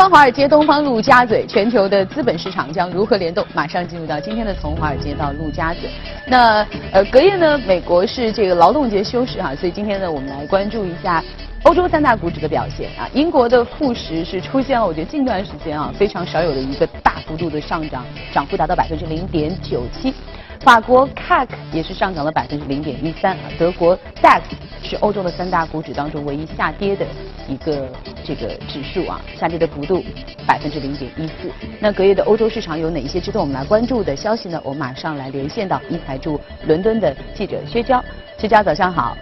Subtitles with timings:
[0.00, 3.44] 方华尔街，东方陆家嘴，全球的资本市场将如何联动？
[3.52, 5.90] 马上进入到今天的从华尔街到陆家嘴。
[6.26, 11.22] 那呃，隔夜呢，美国是这个劳动节休市哈，所以今天呢，我们来关注一下
[11.64, 13.06] 欧洲三大股指的表现啊。
[13.12, 20.14] 英国的富时是出现了，我觉得近段时间啊非常少有的一个大幅度的上涨，涨幅达到百分之零点九七。
[20.60, 24.42] 法国 CAC 也是上涨了百分之零点一三，德国 DAX
[24.82, 27.06] 是欧洲的三大股指当中唯一下跌的
[27.48, 27.88] 一个
[28.22, 30.04] 这个指数啊，下跌的幅度
[30.46, 31.50] 百分之零点一四。
[31.80, 34.60] 那隔夜的欧洲市场有哪一些值得我们来关注的消息呢？
[34.62, 38.04] 我们马上来连线到一财驻伦敦的记者薛娇，
[38.36, 39.16] 薛娇早上好。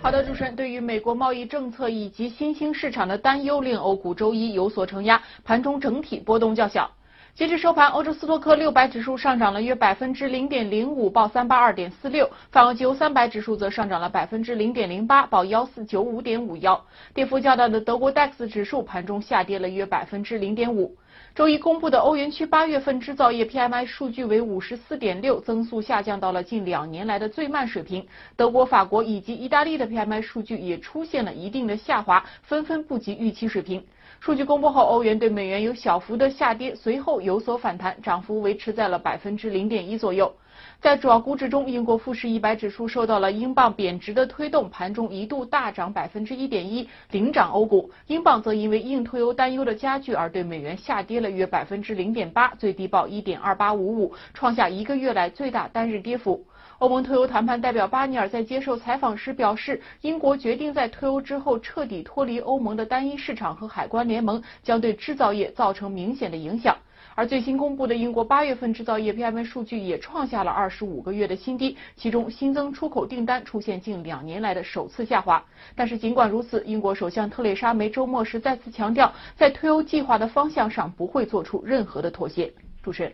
[0.00, 6.90] 好的，主持人，对于美国贸易政策以及新兴市场的担忧，令欧股周一有所承压，盘中整体波动较小。
[7.38, 16.84] 截至收盘，欧洲斯托克六百指数上涨了约百分之零点零五，报三八二点四六；泛欧欧三百指数则上涨了百分之零点零八，报幺四九五点五幺。
[17.14, 20.96] 跌幅较大的德国 DAX 指数盘中下跌了约百分之零点五。
[21.38, 28.04] 周一公布的欧元区八月份制造业 PMI 数据为五十四点六，增速下降到了近两年来的最慢水平。
[28.34, 33.80] 德国、法国以及意大利的 PMI 数据也出现了一定的下滑，纷纷不及预期水平。
[34.18, 40.34] 数据公布后，欧元对美元有小幅的下跌，随后有所反弹，涨幅维持在了百分之零点一左右。
[40.80, 47.90] 在主要股指中，英国富时一百指数受到了英镑贬值的推动，盘中一度大涨百分之一点一，领涨欧股。
[48.06, 56.44] 英镑则因为硬脱欧担忧的加剧而对美元下跌了约百分之零点八，最低报一点二八五五，创下一个月来最大单日跌幅。
[56.78, 66.76] 欧盟退欧谈判代表巴尼尔在接受采访时表示，英国决定在退欧之后彻底脱离欧盟的单一市场和海关联盟，将对制造业造成明显的影响。
[67.18, 75.44] 而最新公布的英国八月份制造业 PMI 数据也创下了二十五个月的新低，其中新增出口订单出现近两年来的首次下滑。
[75.74, 82.52] 但是尽管如此，英国首相特蕾莎梅周末时再次强调，在退欧计划的方向上不会做出任何的妥协。
[82.84, 83.12] 主持人，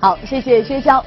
[0.00, 1.04] 好，谢谢薛娇。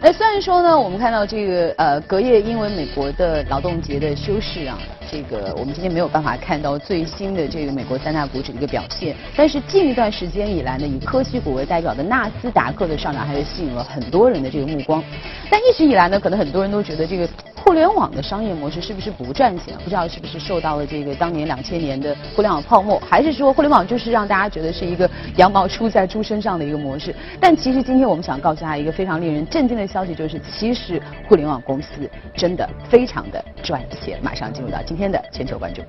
[0.00, 4.78] 那虽然说呢，我们看到这个呃隔夜因为美国的劳动节的休市啊，
[5.10, 15.04] 这个我们今天没有办法看到最新的这个美国三大股指的一个表现，但是近一段时间以来呢，以科技股为代表的纳斯达克的上涨还是吸引了很多人的这个目光。
[15.50, 17.28] 但一直以来呢，可能很多人都觉得这个。
[17.70, 19.76] 互联网的商业模式是不是不赚钱？
[19.84, 27.14] 不知道是不是受到了这个当年两千年的互联网泡沫，还是说互联网就是让大家觉得是一个羊毛出在猪身上的一个模式？
[27.40, 34.18] 但其实今天我们想告诉大家一个非常令人震惊的消息，就是其实互联网公司真的非常的赚钱。
[34.20, 35.80] 马上进入到今天的全球关注。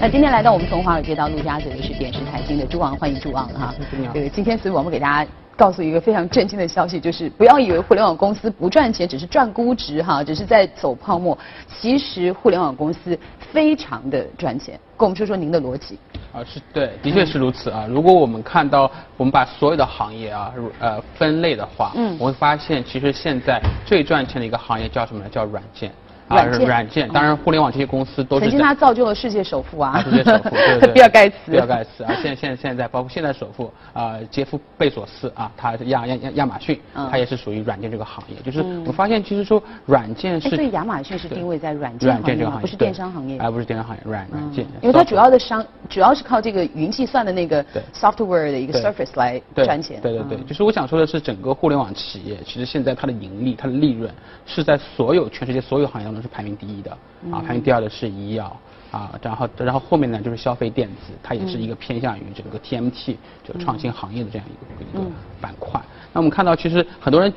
[0.00, 3.74] 那今天来到我们从华尔街到陆家嘴的是点石财经的朱昂，欢迎朱昂哈。
[4.12, 5.30] 对，今天所以我们给大家。
[5.56, 11.36] 告诉一个非常震惊的消息，就是不要以为互联网公司不赚钱，只是赚估值哈，只是在走泡沫。
[11.68, 13.18] 其实互联网公司
[13.52, 14.80] 非常的赚钱。
[14.96, 15.98] 跟我们说说您的逻辑。
[16.32, 17.84] 啊，是对，的确是如此啊。
[17.90, 25.28] 如果我们看到我们把所有的行业啊，呃，分类的话，嗯，我会发现其实现在最赚钱的一个行业叫什么呢？
[25.30, 25.92] 叫软件。
[26.30, 28.42] 软件，软件，当然，互联网这些公司都是。
[28.42, 30.00] 曾经他造就了世界首富啊。
[30.02, 30.92] 世界首富，对对。
[30.94, 31.36] 比尔盖茨。
[31.50, 38.36] 比尔盖茨啊，现现现在包括现在首富啊，杰夫贝索斯啊，他亚亚亚亚马逊，他也是属于软件这个行业。
[38.42, 40.50] 就是我发现，其实说软件是。
[40.50, 43.38] 所以亚马逊是定位在软件软件这个行业，不是电商行业。
[43.40, 44.66] 而不是电商行业，软软件。
[44.82, 47.64] 因为它主要的商主要是靠这个云计算的那个
[47.94, 50.00] software 的一个 surface 来赚钱。
[50.00, 54.10] 对对对，就是我想说的是，整个互联网企业其实现在它的盈利、它的利润
[54.46, 56.90] 是在所有全世界所有行业当中是排名第一的。
[57.30, 58.56] 啊，排名第二的是医药，
[58.90, 65.10] 啊，然后然后后面呢就是消费电子，它也是一个偏向于整个 TMT 就创新行业的这样一个一个
[65.40, 65.80] 板块。
[66.12, 67.32] 那我们看到其实很多人。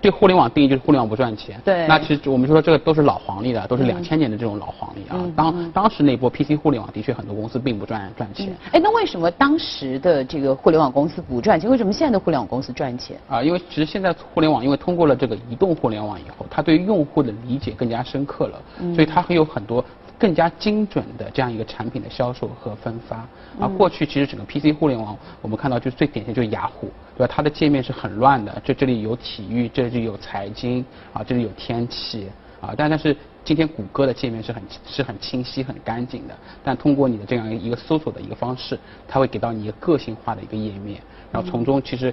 [0.00, 1.60] 对互联网定义就是互联网不赚钱。
[1.64, 1.86] 对。
[1.86, 5.18] 那其实我们说这个都是老黄历了，都是两千年的这种老黄历啊。
[5.34, 8.54] 当当时那波 PC 互联网的确很多公司并不赚赚钱。
[8.72, 11.70] 哎，那为什么当时的这个互联网公司不赚钱？
[11.70, 13.16] 为什么现在的互联网公司赚钱？
[13.28, 18.62] 啊，因为其实现在互联网因为通过了这个移动互联网以后，它对用户的理解更加深刻了，
[18.94, 19.84] 所以它会有很多。
[20.18, 23.16] 更加精准的这样一个产品的销售和分发，
[23.60, 27.32] 啊过去其实整个 PC 互联网，我们看到就是最典型就是雅虎，对吧？
[27.34, 32.28] 它的界面是很乱的，这这里有体育，这里有财经，啊，这里有天气，
[32.60, 38.78] 啊，但但是今天谷歌的界面是很是很清晰、很干净的，但通过你的这样一个搜索的一个方式，
[39.08, 41.00] 它会给到你一个个性化的一个页面，
[41.32, 42.12] 然后从中其实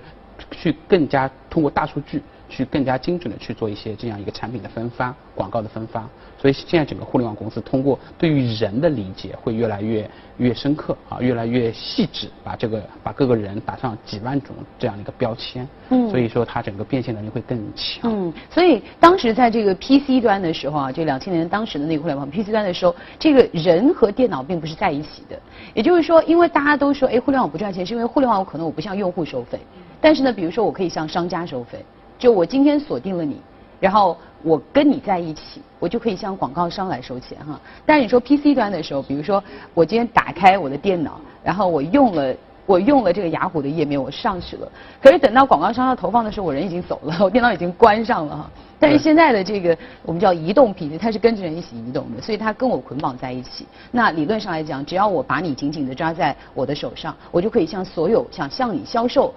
[0.52, 2.22] 去更加通过大数据。
[2.54, 6.08] 去更加精准的去做一些这样一个产品的分发、广告的分发。
[6.38, 15.68] 所以现在整个互联网公司通过对于人的理解会越来越越深刻啊，越来越细致，把这个把各个人打上几万种这样的一个标签。
[15.90, 16.10] 嗯。
[16.10, 18.12] 所以说它整个变现能力会更强。
[18.12, 18.32] 嗯。
[18.52, 25.40] 所以当时在这个 PC 端的时候啊，就两千年当时的那个互联网 PC 端的时候，这个人和电脑并不是在一起的。
[25.74, 29.60] 也就是说，因为大家都说，哎，互联网不赚钱，是因为互联网可能我不向用户收费，
[30.02, 31.84] 但是呢，比如说我可以向商家收费，
[32.24, 33.36] 就我今天锁定了你。
[33.82, 37.60] 然后我跟你在一起，我就可以向广告商来收钱哈。
[37.86, 39.44] 但是你说 PC 端的时候，比如说
[39.74, 42.34] 我今天打开我的电脑，然后我用了
[42.66, 44.72] 我用了这个雅虎的页面，我上去了。
[45.02, 48.50] 可是等到广告商要投放的时候，我人已经走了， 我电脑已经关上了哈。
[48.80, 53.68] 但是现在的这个我们叫移动 PC，它是跟着人一起移动的，所以它跟我捆绑在一起。
[53.92, 59.34] 那理论上来讲，只要我把你紧紧的抓在我的手上，我就可以向所有想向你销售。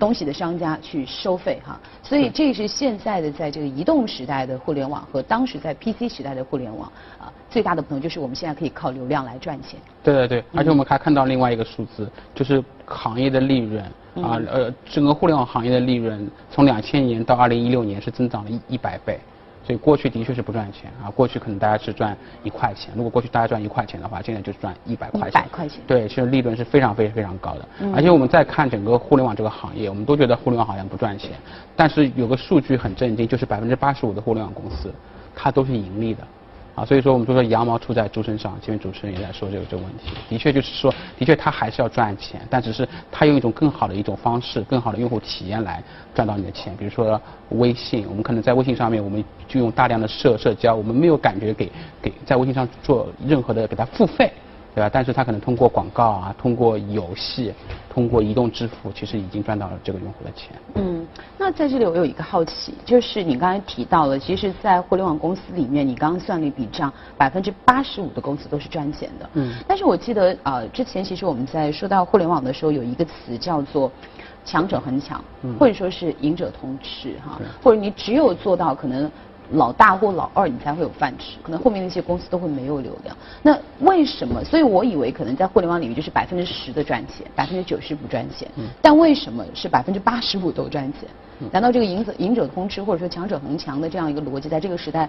[0.00, 9.78] 东西的商家去收费哈，所以这是现在的在这个移动时代的互联网和当时在 PC 时代的互联网啊最大的不同就是我们现在可以靠流量来赚钱。
[10.02, 13.84] 对对对，而且我们还看到另外一个数字，就是行业的利润
[14.24, 19.20] 啊呃整个互联网行业的利润从两千年到二零一六年是增长了一一百倍。
[19.62, 25.30] 所以过去的确是不赚钱啊，过去可能大家是赚一块钱，如果过去大家赚一块钱的话，现在就赚一百块钱。
[25.30, 25.80] 一百块钱。
[25.86, 27.68] 对，其实利润是非常非常非常高的。
[27.94, 31.32] 而且我们再看整个互联网这个行业，我们都觉得互联网好像不赚钱，
[31.76, 34.92] 但是有个数据很震惊，就是百分之八十五的互联网公司，
[35.36, 36.26] 它都是盈利的。
[36.74, 45.82] 啊，所以说我们都说羊毛出在猪身上，前面主持人也在说这个这个问题，的确就是说，的确他还是要赚钱，但只是他用一种更好的一种方式，更好的用户体验来
[46.14, 46.74] 赚到你的钱。
[46.76, 47.20] 比如说
[47.50, 51.70] 微信，我们可能在微信上面，我们就用大量的社社交，我们没有感觉给
[52.00, 54.32] 给在微信上做任何的给他付费。
[54.74, 54.90] 对吧？
[54.92, 57.52] 但是他可能通过广告啊，通过游戏，
[57.88, 60.50] 通过移动支付，其实已经赚到了这个用户的钱。
[60.74, 61.06] 嗯，
[61.36, 69.30] 那在这里我有一个好奇，就是你刚才提到了，其实，在互联网公司里面，你刚刚算了一笔账，百分之八十五的公司都是赚钱的。
[69.34, 69.52] 嗯。
[69.66, 73.90] 但是我记得呃，之前其实我们在说到互联网的时候，有一个词叫做
[74.46, 75.22] “强者恒强”，
[75.58, 79.10] 或者说是“赢者通吃”哈，或者你只有做到可能。
[79.52, 83.16] 老大或老二，你才会有饭吃，可能后面那些公司都会没有流量。
[83.42, 84.44] 那为什么？
[84.44, 88.48] 所以我以为可能在互联网领域就是百分之十的赚钱，百分之九十不赚钱。
[88.80, 91.08] 但为什么是百分之八十五都赚钱？
[91.50, 95.08] 难道这个赢者赢者通吃或者说强者恒强的这样一个逻辑，在这个时代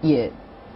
[0.00, 0.30] 也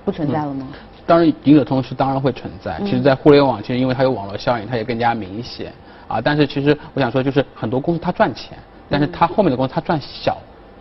[0.04, 0.68] 不存在了吗？
[1.06, 2.78] 当然，赢者通吃当然会存在。
[2.84, 5.72] 其实，在互联网，其实因为它有网络效应，它也更加明显
[6.06, 6.20] 啊。
[6.20, 8.56] 但是，其实我想说，就是很多公司它赚钱，
[8.88, 10.36] 但是它后面的公司它赚小。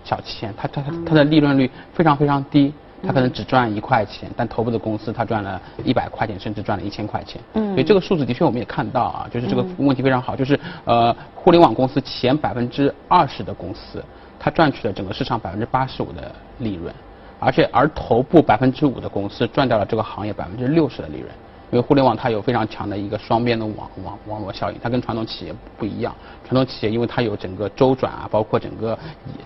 [0.10, 2.74] 小钱，它它它它的利润率非常非常低，
[3.04, 7.40] 它可能只赚一块钱，但头部的公司它赚了一百块钱，甚至赚了一千块钱。
[7.54, 14.04] 嗯，所以这个数字的确我们也看到啊，就是这个问题非常好，就是呃，互联网公司前百分之二十的公司，
[14.40, 16.92] 它赚取了整个市场百分之八十五的利润，
[17.40, 21.30] 而且而头部百分之五的公司赚掉了这个行业百分之六十的利润。
[21.72, 26.16] 因为互联网它有非常强的一个双边的网网网络效应，它跟传统企业不一样。
[26.44, 28.98] 传统企业因为它有整个周转啊，包括整个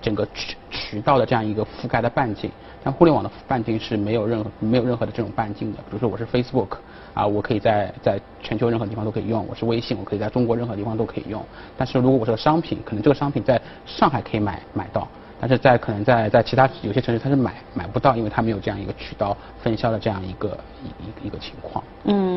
[0.01, 2.49] 整个渠渠道的这样一个覆盖的半径，
[2.83, 5.77] 但互联网的半径是没有任何没有任何的这种半径的。
[5.79, 6.77] 比如说我是 Facebook
[7.13, 11.43] 啊，我可以在在全球任何地方都可以用；我是微信，我可以在中国任何地方都可以用。
[11.77, 15.07] 但是如果我是个商品，可能这个商品在上海可以买买到。
[15.45, 21.83] 但是在可能在在其他有些城市他是买买不到，因为他没有这样一个渠道分销的这样一个一一个情况。
[22.05, 22.32] 嗯，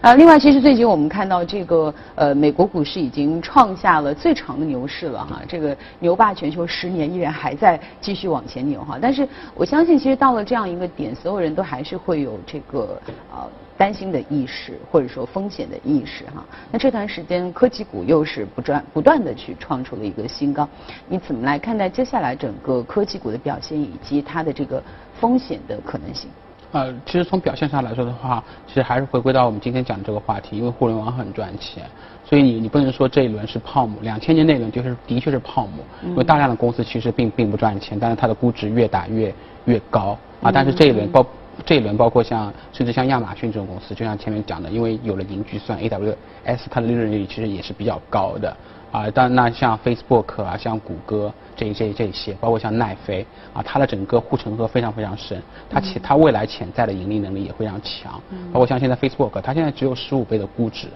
[0.00, 8.98] 啊，另外其实最近我们看到这个呃美国股市已经创下了最长的牛市了哈，这个牛霸全球十年依然还在继续往前牛哈。
[9.00, 13.00] 但是我相信其实到了这样一个点，所有人都还是会有这个
[13.32, 13.46] 呃。
[13.78, 16.42] 担心的意识，或者说风险的意识，哈。
[16.72, 20.66] 那这段时间科技股又是不断不断的去创出了一个新高，
[21.10, 24.82] 你怎么来看待接下来整个科技股的表现以及它的这个
[25.20, 26.30] 风险的可能性？
[26.72, 31.84] 呃，其实从表现上来说的话，其实还是回归到我们今天讲的这个话题，因为互联网很赚钱，
[32.24, 41.24] 所以你你不能说这一轮是泡沫，两千年那一轮就是的确是泡沫，因为大量的公司其实并并不赚钱，但是它的估值越打越越高啊，但是这一轮包。
[41.64, 48.54] 这一轮包括像甚至像亚马逊这种公司，就像前面讲的，因为有了云计算，AWS 它的利润率其实也是比较高的
[48.92, 49.06] 啊。
[49.14, 58.20] 但那像 Facebook 啊，像谷歌这这这些，包括像奈飞啊，它的整个护城河非常非常深，它潜它未来潜在的盈利能力也非常强。
[58.52, 60.88] 包括像现在 Facebook，它现在只有十五倍的估值，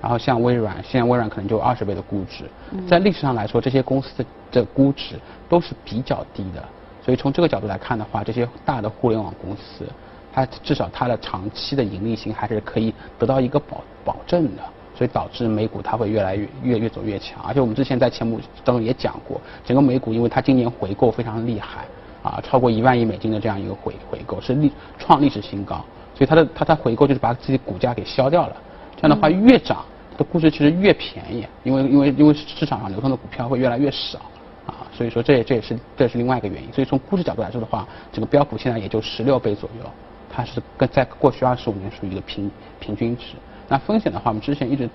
[0.00, 2.44] 然后像微软，现在微软可能就二十倍的估值，
[2.88, 5.16] 在历史上来说，这些公司的的估值
[5.48, 6.62] 都是比较低的。
[7.04, 9.84] 所以从这个角度来看的话，这些大的互联网公司。
[10.30, 14.62] 它至少它的长期的盈利性还是可以得到一个保保证的，
[14.98, 17.40] 所以导致美股它会越来越越越走越强。
[17.46, 21.84] 而且我们之前在节目当中也讲过，整个美股因为它今年回购非常厉害，
[22.24, 25.76] 啊，超过一万亿美金的这样一个回回购是历创历史新高，
[26.16, 28.56] 所以它的它它回购就是把自己股价给消掉了。
[28.96, 34.18] 这样的话越涨，它的估值其实越便宜，因为因为因为市场上流通的股票会越来越少。
[34.66, 36.70] 啊，所以说这也这也是这是另外一个原因。
[36.70, 39.90] 所以从估值角度来说的话，整个标普现在也就十六倍左右，
[40.28, 43.36] 它是跟在过去二十五年属于一个平平均值。
[43.68, 44.88] 那风险的话，我们之前一直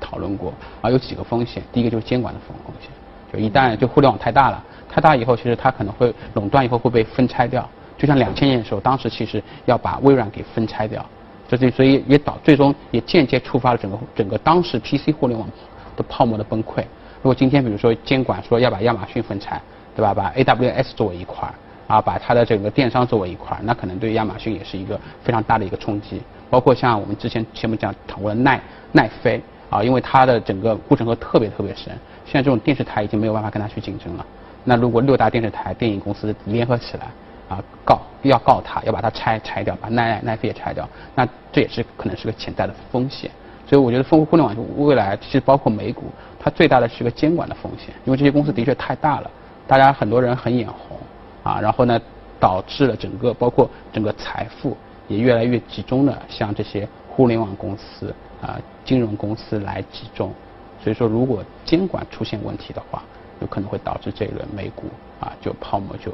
[0.00, 1.62] 讨论过啊，有几个风险。
[1.72, 2.90] 第一个就是监管的风风险，
[3.32, 7.68] 就一旦就互联网太大了，太大以后，其实它可能会垄断以后会被分拆掉。
[7.98, 11.04] 就像两千年的时候，当时其实要把微软给分拆掉，
[11.48, 15.46] 这这所以也导最终也间接触发了整个整个当时 PC 互联网
[15.96, 16.78] 的泡沫的崩溃。
[17.22, 19.60] 如果今天比如说监管说要把亚马逊分拆，
[19.94, 20.14] 对吧？
[20.14, 21.52] 把 AWS 作为一块儿，
[21.88, 26.22] 啊，把它的整个电商作为一块儿，那可能对亚马逊也是一个非常大的一个冲击。
[26.50, 28.60] 包括像我们之前前面讲谈过的奈
[28.92, 29.40] 奈飞
[29.70, 31.86] 啊，因为它的整个护城河特别特别深，
[32.26, 34.26] 现在这种电视台已经没有办法跟它去竞争了。
[34.64, 37.06] 那如果六大电视台电影公司联合起来
[37.48, 43.30] 啊，告要告它，要把它拆拆掉，把奈奈飞也拆掉，那这也是可能是个潜在的风险。
[43.66, 46.06] 所以我觉得，互互联网未来其实包括美股，
[46.40, 49.30] 它最大的是个监管的风险，因为这些公司的确太大了，
[49.68, 50.98] 大家很多人很眼红
[51.44, 52.00] 啊，然后呢，
[52.40, 54.76] 导致了整个包括整个财富
[55.10, 60.32] 也越来越集中的向这些互联网公司啊、金融公司来集中。
[60.82, 63.02] 所以说，如果监管出现问题的话，
[63.40, 64.84] 有可能会导致这一轮美股
[65.18, 66.12] 啊就泡沫就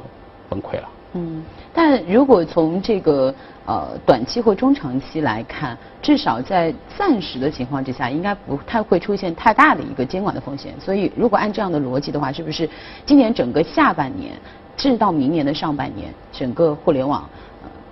[0.48, 0.88] 崩溃了。
[1.12, 3.32] 嗯，但如果从这个
[3.66, 10.74] 呃短期或中长期来看，至少在暂时的情况之下，应该不太会出现太大的一个监管的风险。
[10.80, 12.68] 所以，如果按这样的逻辑的话，是不是
[13.04, 14.32] 今年整个下半年，
[14.76, 17.28] 至到明年的上半年，整个互联网？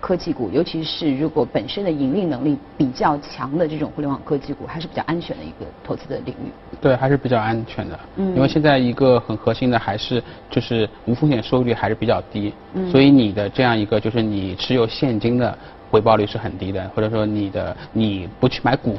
[0.05, 6.53] 科技股，尤其是如果本身的盈利能力比较强的这种互联网科技股，还是比较安全的一个投资的领域。
[6.79, 7.99] 对，还是比较安全的。
[8.17, 8.37] 嗯。
[8.37, 12.53] 因为现在一个很核心的还是就是无风险收益率还是比较低。
[12.75, 12.91] 嗯。
[12.91, 15.57] 所以你的这样一个就是你持有现金的
[15.91, 18.99] 回报率是很低的，或者说你的你不去买股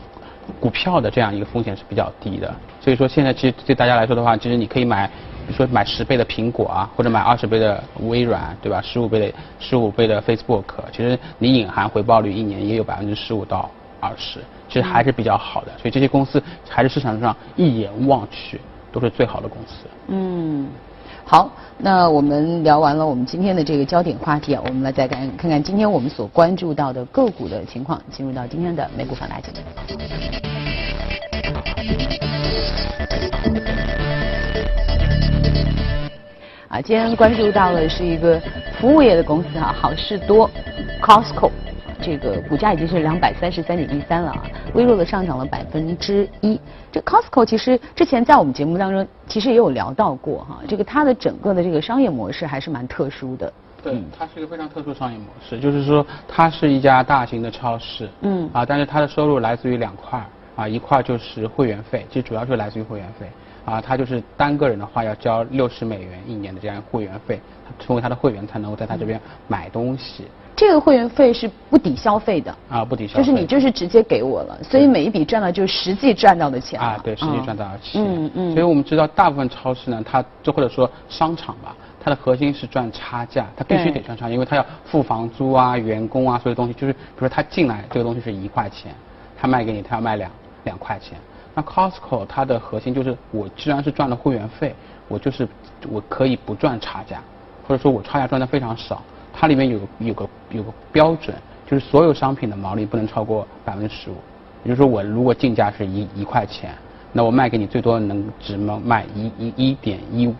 [0.60, 2.52] 股票的这样一个风险是比较低的。
[2.82, 5.08] 所以说现在其实对大家来说的话，其实你可以买。
[5.46, 8.82] 比如说买十倍的苹果啊，或者买二十倍的微软，对吧？
[8.82, 15.68] 十五倍的十五倍的 Facebook，其实你隐含回报率一年也有百分之十五到二十，其实还是比较好的。
[15.78, 18.60] 所以这些公司还是市场上一眼望去
[18.92, 19.86] 都是最好的公司。
[20.08, 20.68] 嗯，
[21.26, 29.54] 好，那我们聊完了我们今天的这个焦点话题啊，我们来再看看看今天我们所关注到的个股的情况，进入到今天的美股放大镜。
[36.76, 38.38] 啊，今天关注到的是一个
[38.78, 40.50] 服务业的公司哈，好事多
[41.02, 41.50] ，Costco，
[42.02, 46.60] 这个股价已经是两百三十三点一三了啊，微弱的上涨了百分之一。
[46.92, 53.54] 这 Costco 其实之前在我们节目当中其实也有聊到过哈，这个它的整个的这个商业模式还是蛮特殊的。
[53.82, 60.22] 对，它是一个非常特殊的商业模式，就是说它是一家大型的超市，嗯，啊，但是它的收入来自于两块
[60.58, 63.28] 啊，一块就是会员费，其实主要是来自于会员费。
[63.66, 67.42] 啊，他就是单个人的话要交六十美元一年的这样会员费，
[67.80, 70.26] 成为他的会员才能够在他这边买东西。
[70.56, 73.20] 这个会员费是不抵消费的啊，不抵消费。
[73.20, 78.02] 就是你就是直接给我了，所以每一笔赚到就是实际赚到的钱啊，对，实际赚到的钱。
[78.02, 78.54] 嗯嗯。
[78.54, 88.94] 所以我们知道大部分超市呢，它就或者说商场吧，它的核心是赚差价，它必须得赚差，因为它要付房租啊、员工啊，所有东西就是，比如说他进来这个东西是一块钱，
[89.38, 90.32] 他卖给你，他要卖两
[90.64, 91.18] 两块钱。
[91.56, 94.76] 那 Costco 它的核心就是，我既然是赚了会员费，
[95.08, 95.48] 我就是
[95.90, 97.22] 我可以不赚差价，
[97.66, 99.02] 或者说我差价赚的非常少。
[99.34, 101.36] 它里面有有个有个标准，
[101.66, 104.16] 就是所有商品的毛利不能超过百分之十五。
[104.64, 106.76] 也就是说，我如果进价是一一块钱，
[107.14, 110.36] 那我卖给你最多能只能卖一一一点一五，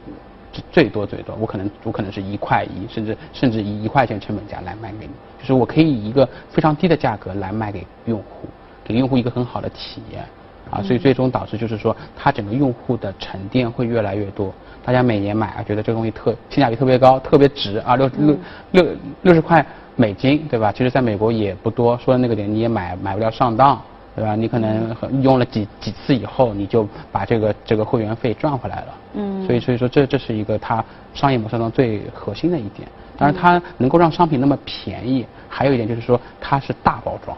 [0.72, 8.50] 最多最多，我可能我可能是一块一，甚至甚至以一块钱成本价来卖给你，就是我可以以一个非常低的价格来卖给用户，
[8.84, 10.26] 给用户一个很好的体验。
[10.70, 14.54] 啊，所以最终导致就是说，它整个用户的沉淀会越来越多。
[14.84, 18.38] 大家每年买啊，觉得这个东西特性价比特别高，特别值啊，六六
[18.72, 18.88] 六
[19.24, 20.72] 六十块美金，对吧？
[20.72, 23.82] 其实在美国也不多，说的那个点你也买买不了上当，
[24.16, 24.36] 对吧？
[24.36, 28.88] 你可能用了几几次以后，你就把这个这个会员费赚回来了。
[29.16, 29.46] 嗯。
[29.46, 32.88] 所以所以说这这是一个它商业模式中最核心的一点。
[33.18, 37.36] 当然，它能够让商品那么便宜，还有一点就是说它是大包装。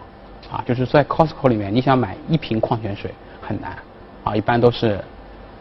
[0.51, 3.75] 啊，就是在 Costco 里面，你想买一瓶矿泉水很难，
[4.23, 4.99] 啊，一般都是，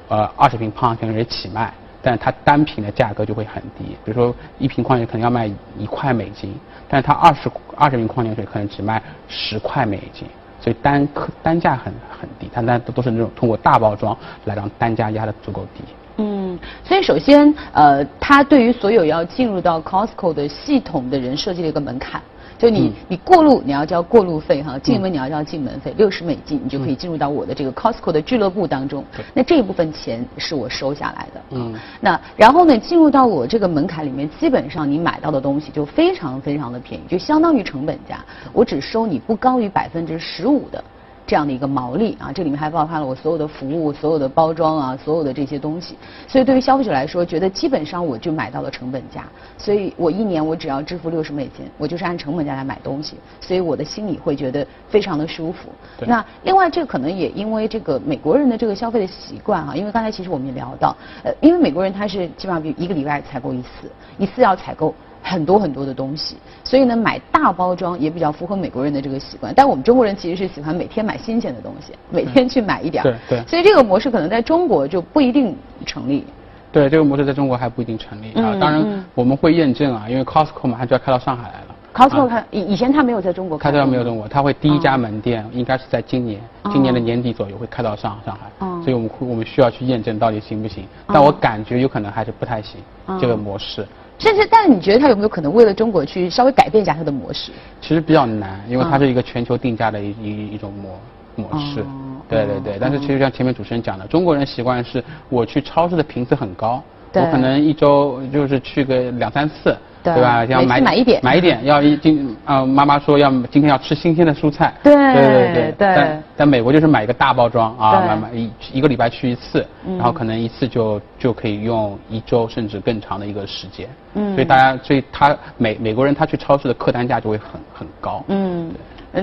[0.08, 6.54] 呃，二十瓶矿泉水起卖，但是它单瓶的价格就会很低，比如说一瓶矿泉水可能要卖一块美金，
[6.88, 10.28] 但是它二十二十瓶矿泉水可能只卖十块美金，
[10.60, 15.82] 所以单客单价很很低，它那都都是那种通过大包装来让单价压得足够低。
[16.18, 22.22] 嗯，所以首先，呃，它对于所有要进入到 Costco 的系统的人设计了一个门槛。
[22.58, 29.04] 就你你过路你要交过路费哈，进门你要交进门费，六十美金你就可以进入到我的这个 Costco 的俱乐部当中。
[29.34, 31.40] 那这一部分钱是我收下来的。
[31.50, 31.74] 嗯。
[32.00, 40.82] 那然后呢，进入到我这个门槛里面，基本上你买到的东西就非常非常的便宜，就相当于成本价，我只收你不高于百分之十五的。
[41.26, 45.96] 这样的一个毛利啊，这里面还包含了我所有的服务、所有的包装啊、所有的这些东西。
[46.28, 49.24] 所以对于消费者来说，觉得基本上我就买到了成本价，
[49.58, 55.68] 所以我一年我只要支付六十美金，我就是按成本价来买东西，所以我的心里会觉得非常的舒服。
[56.06, 64.94] 那另外，这可能也因为这个美国人的这个消费的习惯啊，因为刚才其实我们也聊到，呃，因为美国人他是基本上比一个礼拜采购一次，一次要采购。
[65.28, 69.52] 很多很多的东西，所以呢，买大包装也比较符合美国人的这个习惯。
[69.54, 73.10] 但我们中国人其实是喜欢每天买新鲜的东西，每天去买一点儿。
[73.28, 73.46] 对对。
[73.46, 76.24] 所以这个模式可能在中国就不一定成立。
[76.70, 78.54] 对，这个模式在中国还不一定成立啊。
[78.60, 81.74] 当然我们会验证啊，因为 Costco 马上就要开到上海来了。
[81.92, 83.72] Costco 它以以前它没有在中国开。
[83.72, 86.40] 它没有中国，它会第一家门店应该是在今年，
[86.70, 88.66] 今年的年底左右会开到上上海。
[88.84, 90.84] 所以我们我们需要去验证到底行不行。
[91.08, 92.80] 但我感觉有可能还是不太行
[93.20, 93.84] 这个模式。
[94.18, 97.52] 甚至，但你觉得他有没有可能为了中国去稍微改变一下它的模式？
[97.80, 100.98] 其实比较难，因为它是一个全球定价的一一一种模
[101.34, 101.84] 模式。
[102.28, 106.82] 对对对，但是其实像前面主持人讲的，中国人习惯是我去超市的频次很高，
[107.22, 109.76] 我可能一周就是去个两三次。
[110.14, 110.44] 对吧？
[110.44, 114.72] 要买买一点，买一点，要一今啊，妈妈说要今天要吃新鲜的蔬菜。
[114.80, 115.74] 对对对对。
[115.78, 123.88] 但但美国就是买一个大包装啊，买买一一个礼拜去一次，然后可能一次就就可以用一周甚至更长的一个时间。
[124.14, 124.32] 嗯。
[124.36, 128.22] 所以大家，所以他美美国人他去超市的客单价就会很很高。
[128.28, 128.70] 嗯。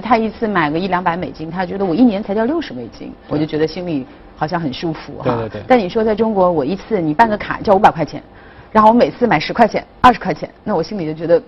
[0.02, 5.24] 他一次买个一两百美金，他觉得我一年才交六十美金，我就觉得心里好像很舒服哈。
[5.24, 5.64] 对对对。
[5.68, 8.22] 但你说在中国，我一次你办个卡交五百块钱。
[8.72, 11.40] 然后我每次买十块钱、二十块钱，那我心里就觉得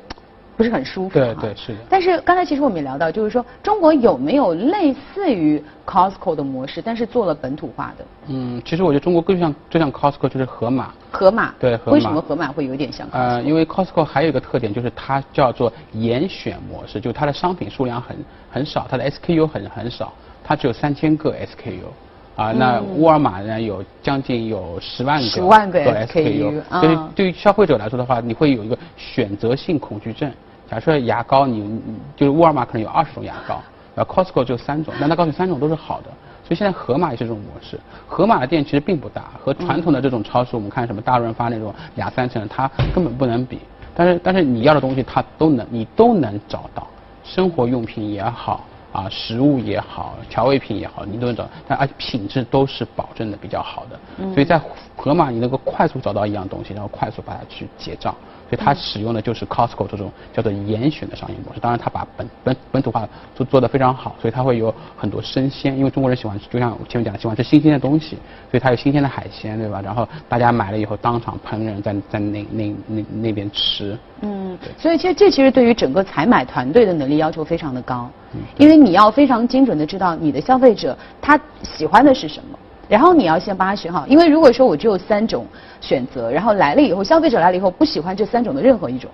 [0.55, 1.17] 不是很舒服。
[1.17, 1.79] 对对是的。
[1.89, 8.05] 但是刚才其实我们也聊到，就是说中国有没有类似于 Costco 的模式，但是做了本土化的？
[8.27, 10.93] 嗯，其实我觉得中国更像，就像 Costco 就是盒马。
[11.09, 11.51] 盒马。
[11.59, 11.93] 对盒马。
[11.93, 13.07] 为什么盒马会有点像？
[13.11, 18.15] 呃，因为 Costco 还有一个特点就是它叫做严选模式，就是它的商品数量很
[18.51, 21.89] 很少，它的 SKU 很很少，它只有三千个 SKU。
[22.35, 30.29] 啊，那沃尔玛呢有将近有十万个，十万个 SKU，所以对于消费者来说的话，你会有一个选择性恐惧症。
[30.69, 31.79] 假设牙膏，你
[32.15, 33.61] 就是沃尔玛可能有二十种牙膏，
[33.95, 36.07] 然后 Costco 只有三种，但他告诉你三种都是好的。
[36.43, 37.79] 所以现在盒马也是这种模式。
[38.05, 43.59] 盒马的店其实并不大，和传统的这种超市，我们看什么大润发那种两三层，它根本不能比。
[43.95, 46.85] 但是但是你要的东西它都能，你都能找到，
[47.23, 48.65] 生活用品也好。
[48.95, 53.99] 啊，食物也好，调味品也好，你都能找，但而且品质都是保证的比较好的。
[54.33, 54.57] 所以在
[54.95, 58.15] 盒马，你能够快速找到一样东西，然后快速把它去结账。
[58.49, 61.59] 所以它使用的就是 Costco 这种叫做严选的商业模式。
[61.59, 68.17] 当然，它把本本本土化做做得非常好，所以它会有很多生鲜，因为中国人喜欢，就像前面讲的，喜欢吃新鲜的东西，
[68.49, 69.81] 所以它有新鲜的海鲜，对吧？
[69.81, 73.97] 然后大家买了以后当场烹饪，在在那那那那边吃。
[74.21, 78.09] 嗯，所以其实这其实对于整个采买团队的能力要求非常的高，
[78.57, 82.57] 因为你要非常精准的知道你的消费者他喜欢的是什么。
[82.87, 85.45] 然后你要先帮他选好，因为如果说我只有三种
[85.81, 89.09] 选择，然后来了以后，消费者来了以后不喜欢这三种的任何一种，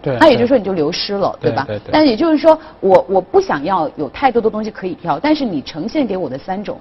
[0.00, 1.64] 对，那也就是说你就流失了，对吧？
[1.66, 1.90] 对对。
[1.92, 6.78] 但也就是说，我我不想要有太多的东西可以挑，但是你呈现给我的三种，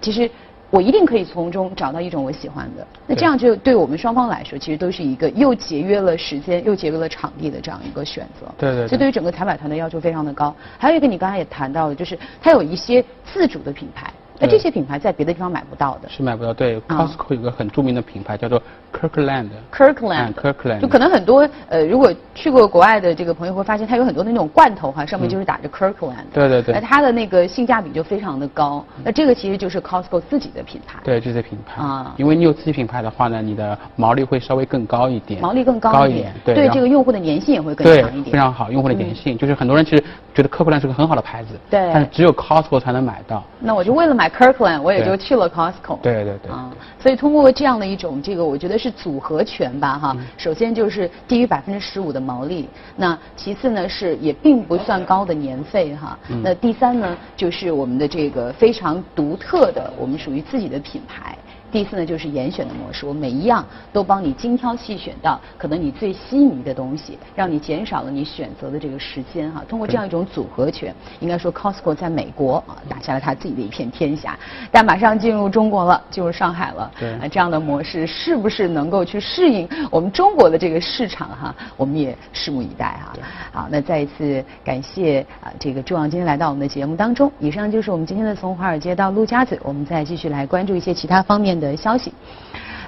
[0.00, 0.30] 其实
[0.70, 2.86] 我一定可以从中找到一种我喜欢的。
[3.08, 8.46] 那这样就对我们双方来说，其实都是一个又节约了时间又节约了场地的这样一个选择。
[8.56, 8.86] 对对。
[8.86, 10.54] 所以对于整个采买团的要求非常的高。
[10.78, 14.12] 还有一个你刚才也谈到了，就是它有一些自主的品牌。
[14.40, 16.54] 那这些品牌在别的地方买不到的，是买不到。
[16.54, 18.60] 对，Costco 有个很著名的品牌叫做
[18.92, 19.48] Kirkland。
[19.70, 26.14] Kirkland，Kirkland，就可能很多呃，如果去过国外的这个朋友会发现，它有很多那种罐头哈，上面就是打着 Kirkland。
[26.32, 26.74] 对对对。
[26.74, 28.82] 那它的那个性价比就非常的高。
[29.04, 30.98] 那这个其实就是 Costco 自己的品牌。
[31.04, 31.82] 对，这些品牌。
[31.82, 32.14] 啊。
[32.16, 35.42] 因为你有自己品牌的话呢，你的毛利会稍微更高一点。
[35.42, 36.32] 毛利更高一点。
[36.46, 36.54] 对。
[36.54, 38.32] 对这个用户的粘性也会更强一点。
[38.32, 41.50] 非常好，用户的粘性就是很多人其实觉得 Kirkland 是个很好的牌子。
[41.68, 41.90] 对。
[41.92, 43.44] 但是只有 Costco 才能买到。
[43.58, 45.20] 那我就为了买 Kirkland，我也就。
[45.20, 50.16] 去了 Costco，对对对，啊，所以通过这样的一种这个，我觉得是组合拳吧，哈。
[50.38, 52.66] 首先就是低于百分之十五的毛利，
[52.96, 56.18] 那其次呢是也并不算高的年费哈。
[56.42, 61.36] 那第三呢就是我们的这个非常独特的，我们属于自己的品牌。
[61.70, 69.62] 第四呢，就是严选的模式，我每一样都帮你精挑细选到可能你最心仪的东西，让你减少了你选择的这个时间哈。
[69.68, 74.36] 通过这样一种组合拳，应该说 Costco 在美国啊打下了他自己的一片天下，
[74.72, 76.90] 但马上进入中国了，进入上海了。
[76.98, 77.16] 对。
[77.28, 81.54] 这样的模式是不是能够去适应我们中国的这个市场哈？
[81.76, 83.12] 我们也拭目以待哈。
[83.52, 87.30] 好，那再一次感谢啊这个朱王今天来到我们的节目当中。
[87.38, 91.59] 以上就是我们今天的从华尔街到陆家嘴，我们再继续来关注一些其他方面。
[91.60, 92.12] 的消息，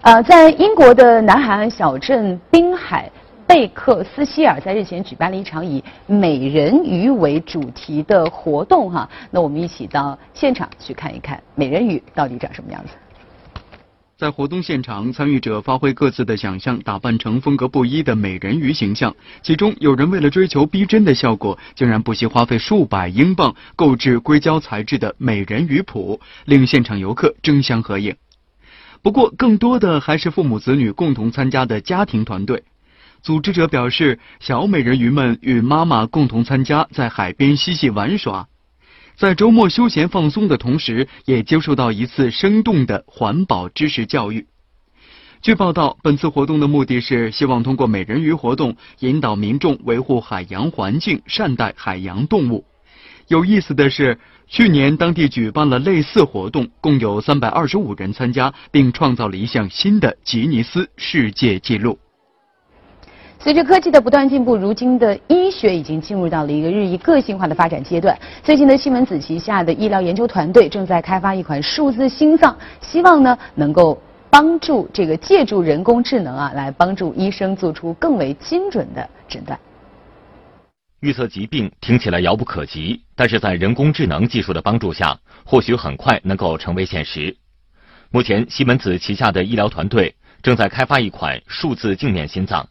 [0.01, 3.11] 呃，在英国的南海岸小镇滨海
[3.47, 12.93] 贝克斯希尔，在日前举办了一场以美人鱼为主题的活动，哈，那我们一起到现场去看一看美人鱼到底长什么样子。
[14.17, 19.13] 在活动现场，参与者发挥各自的想象，打扮成风格不一的美人鱼形象。
[19.43, 28.15] 其中有人为了追求逼真的效果，竟然不惜花费数百英镑购置硅胶材质的美人鱼谱，令现场游客争相合影。
[29.03, 32.63] 不过，更多的还是父母子女共同参加的家庭团队。
[33.21, 38.47] 组织者表示，小美人鱼们与妈妈共同参加，在海边嬉戏玩耍，
[39.17, 44.47] 在周末休闲放松的同时，也接受到一次生动的环保知识教育。
[45.41, 52.65] 据报道，本次活动的目的是希望通过美人鱼活动，引导民众维护海洋环境，善待海洋动物。
[53.27, 54.17] 有意思的是。
[54.55, 61.99] 去年，当地举办了类似活动，共有三百二十五人参加，并创造了一项新的吉尼斯世界纪录。
[63.39, 68.15] 随着科技的不断进步，如今的医学已经进入到了一个日益个性化的发展阶段。
[68.43, 79.59] 最近的西门子旗下的医疗研究团队正在开发一款数字心脏，希望呢能够帮助这个借助人工智能啊，来帮助医生做出更为精准的诊断。
[81.03, 87.37] 预测疾病听起来遥不可及，但是在人工智能技术的帮助下，或许很快能够成为现实。
[88.13, 92.69] 目前，西门子旗下的医疗团队正在开发一款数字镜面心脏，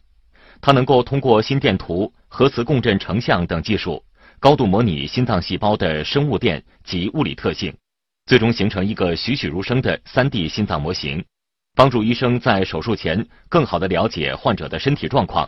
[0.62, 4.02] 它能够通过心电图、核磁共振成像等技术，
[4.40, 7.76] 高度模拟心脏细胞的生物电及物理特性，
[8.24, 11.22] 最终形成一个栩栩如生的 3D 心脏模型，
[11.76, 15.46] 帮助医生在手术前更好地了解患者的身体状况。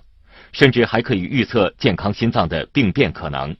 [0.54, 3.54] 甚至还可以预测健康心脏的病变可能。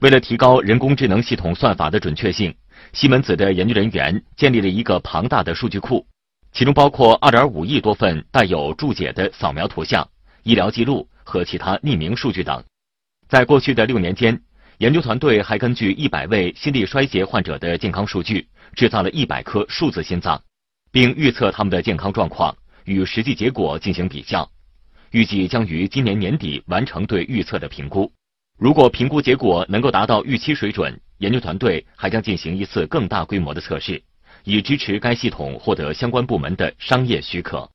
[0.00, 2.52] 为了提高人工智能系统算法的准确性，
[2.92, 6.04] 西门子的研究人员建立了一个庞大的数据库，
[6.52, 10.06] 其中包括2.5亿多份带有注解的扫描图像、
[10.42, 12.62] 医疗记录和其他匿名数据等。
[13.28, 14.42] 在过去的六年间，
[14.78, 20.42] 研究团队还根据100位心力衰竭患者的健康数据，制造了一百颗数字心脏，
[20.90, 24.50] 并预测他们的健康状况，与实际结果进行比较。
[25.12, 28.10] 预计将于今年年底完成对预测的评估。
[28.58, 34.02] 如果评估结果能够达到预期水准，研究团队还将进行一次更大规模的测试，
[34.44, 37.70] 以支持该系统获得相关部门的商业许可。